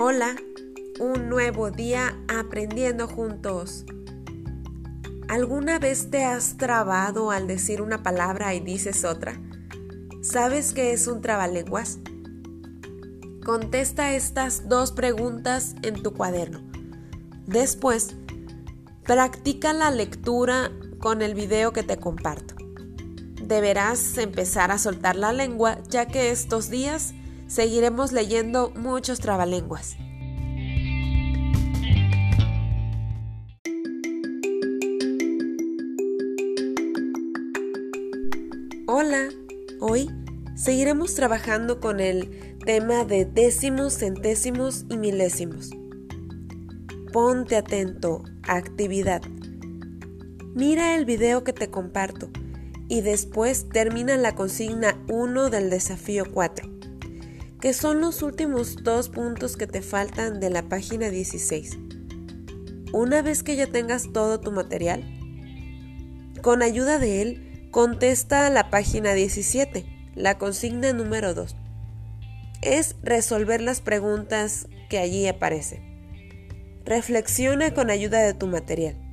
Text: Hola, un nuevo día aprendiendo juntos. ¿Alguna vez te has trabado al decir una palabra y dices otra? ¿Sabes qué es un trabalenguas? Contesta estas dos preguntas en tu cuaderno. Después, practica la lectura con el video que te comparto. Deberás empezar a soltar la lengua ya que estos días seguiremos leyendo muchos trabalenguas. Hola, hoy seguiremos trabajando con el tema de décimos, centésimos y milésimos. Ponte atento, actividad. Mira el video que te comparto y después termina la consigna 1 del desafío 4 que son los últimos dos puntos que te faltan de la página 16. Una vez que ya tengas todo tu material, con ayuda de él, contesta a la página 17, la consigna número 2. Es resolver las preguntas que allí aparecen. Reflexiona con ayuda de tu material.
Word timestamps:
Hola, 0.00 0.36
un 1.00 1.28
nuevo 1.28 1.72
día 1.72 2.16
aprendiendo 2.28 3.08
juntos. 3.08 3.84
¿Alguna 5.26 5.80
vez 5.80 6.08
te 6.08 6.24
has 6.24 6.56
trabado 6.56 7.32
al 7.32 7.48
decir 7.48 7.82
una 7.82 8.04
palabra 8.04 8.54
y 8.54 8.60
dices 8.60 9.04
otra? 9.04 9.40
¿Sabes 10.22 10.72
qué 10.72 10.92
es 10.92 11.08
un 11.08 11.20
trabalenguas? 11.20 11.98
Contesta 13.44 14.14
estas 14.14 14.68
dos 14.68 14.92
preguntas 14.92 15.74
en 15.82 16.00
tu 16.00 16.14
cuaderno. 16.14 16.60
Después, 17.48 18.14
practica 19.02 19.72
la 19.72 19.90
lectura 19.90 20.70
con 21.00 21.22
el 21.22 21.34
video 21.34 21.72
que 21.72 21.82
te 21.82 21.96
comparto. 21.96 22.54
Deberás 23.42 24.16
empezar 24.16 24.70
a 24.70 24.78
soltar 24.78 25.16
la 25.16 25.32
lengua 25.32 25.78
ya 25.88 26.06
que 26.06 26.30
estos 26.30 26.70
días 26.70 27.14
seguiremos 27.48 28.12
leyendo 28.12 28.70
muchos 28.76 29.18
trabalenguas. 29.18 29.96
Hola, 38.86 39.28
hoy 39.80 40.08
seguiremos 40.54 41.14
trabajando 41.14 41.80
con 41.80 42.00
el 42.00 42.58
tema 42.64 43.04
de 43.04 43.24
décimos, 43.24 43.98
centésimos 43.98 44.84
y 44.88 44.98
milésimos. 44.98 45.70
Ponte 47.12 47.56
atento, 47.56 48.22
actividad. 48.42 49.22
Mira 50.54 50.96
el 50.96 51.04
video 51.04 51.44
que 51.44 51.52
te 51.52 51.70
comparto 51.70 52.28
y 52.88 53.00
después 53.00 53.68
termina 53.68 54.16
la 54.16 54.34
consigna 54.34 55.02
1 55.08 55.50
del 55.50 55.70
desafío 55.70 56.24
4 56.32 56.77
que 57.60 57.72
son 57.72 58.00
los 58.00 58.22
últimos 58.22 58.82
dos 58.84 59.08
puntos 59.08 59.56
que 59.56 59.66
te 59.66 59.82
faltan 59.82 60.40
de 60.40 60.50
la 60.50 60.62
página 60.62 61.10
16. 61.10 61.78
Una 62.92 63.20
vez 63.22 63.42
que 63.42 63.56
ya 63.56 63.66
tengas 63.66 64.12
todo 64.12 64.40
tu 64.40 64.52
material, 64.52 65.02
con 66.40 66.62
ayuda 66.62 66.98
de 66.98 67.22
él, 67.22 67.68
contesta 67.70 68.46
a 68.46 68.50
la 68.50 68.70
página 68.70 69.12
17, 69.12 69.84
la 70.14 70.38
consigna 70.38 70.92
número 70.92 71.34
2. 71.34 71.56
Es 72.62 72.96
resolver 73.02 73.60
las 73.60 73.80
preguntas 73.80 74.68
que 74.88 74.98
allí 74.98 75.26
aparecen. 75.26 75.88
Reflexiona 76.84 77.74
con 77.74 77.90
ayuda 77.90 78.20
de 78.20 78.34
tu 78.34 78.46
material. 78.46 79.07